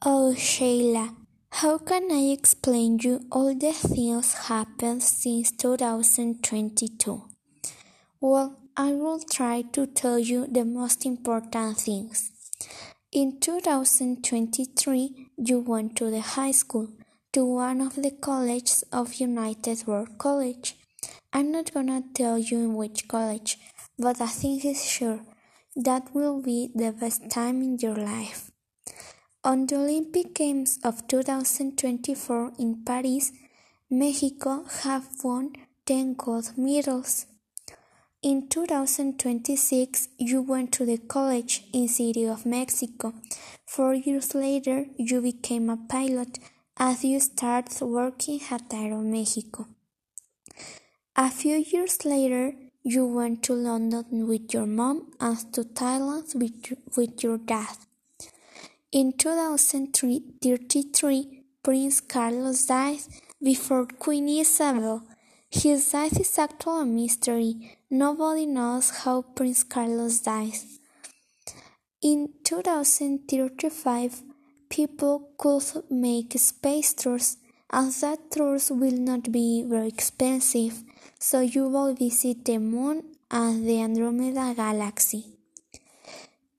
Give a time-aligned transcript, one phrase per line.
[0.00, 1.16] Oh, Sheila,
[1.50, 7.22] how can I explain you all the things happened since 2022?
[8.20, 12.30] Well, I will try to tell you the most important things.
[13.10, 16.90] In 2023, you went to the high school,
[17.32, 20.76] to one of the colleges of United World College.
[21.32, 23.58] I'm not gonna tell you in which college,
[23.98, 25.22] but I think it's sure
[25.74, 28.47] that will be the best time in your life.
[29.48, 33.32] On the Olympic Games of 2024 in Paris,
[33.88, 35.54] Mexico have won
[35.86, 37.24] 10 gold medals.
[38.20, 43.14] In 2026, you went to the college in City of Mexico.
[43.64, 46.38] Four years later, you became a pilot
[46.76, 49.66] as you started working at Aero Mexico.
[51.16, 52.52] A few years later,
[52.82, 57.87] you went to London with your mom and to Thailand with, with your dad.
[58.90, 63.00] In 2033, Prince Carlos died
[63.42, 65.02] before Queen Isabel.
[65.50, 67.76] His death is actually a mystery.
[67.90, 70.54] Nobody knows how Prince Carlos died.
[72.00, 74.22] In 2035,
[74.70, 77.36] people could make space tours,
[77.70, 80.82] and that tours will not be very expensive,
[81.18, 85.37] so you will visit the moon and the Andromeda galaxy.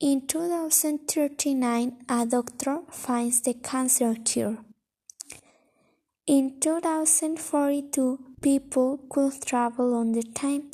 [0.02, 4.59] In 2039, a doctor finds the cancer cure.
[6.25, 10.72] In 2042, people could travel on the time,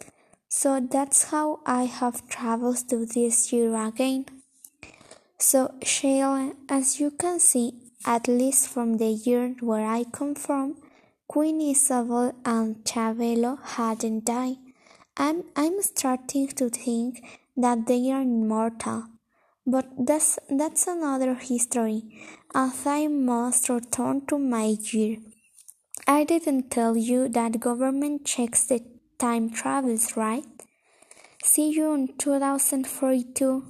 [0.47, 4.25] so that's how I have traveled to this year again.
[5.39, 7.73] So, Sheila, as you can see,
[8.05, 10.75] at least from the year where I come from,
[11.27, 14.57] Queen Isabel and Chabelo hadn't died,
[15.17, 17.25] and I'm starting to think
[17.57, 19.05] that they are immortal.
[19.67, 22.03] But that's, that's another history,
[22.53, 25.17] as I must return to my year.
[26.07, 28.81] I didn't tell you that government checks the
[29.17, 30.45] time travels, right?
[31.43, 33.63] See you in 2042.